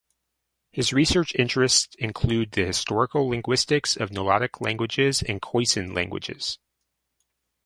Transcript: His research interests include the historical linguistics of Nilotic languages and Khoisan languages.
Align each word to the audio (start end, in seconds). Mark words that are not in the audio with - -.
His 0.71 0.91
research 0.93 1.31
interests 1.35 1.93
include 1.99 2.53
the 2.53 2.65
historical 2.65 3.27
linguistics 3.29 3.95
of 3.95 4.09
Nilotic 4.09 4.59
languages 4.59 5.21
and 5.21 5.39
Khoisan 5.39 5.93
languages. 5.93 6.57